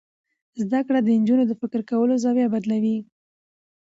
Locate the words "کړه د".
0.87-1.07